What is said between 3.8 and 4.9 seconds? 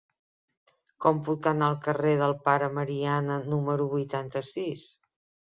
vuitanta-sis?